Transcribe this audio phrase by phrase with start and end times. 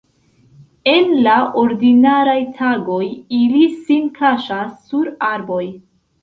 [0.93, 3.03] En la ordinaraj tagoj
[3.41, 5.63] ili sin kaŝas sur arboj.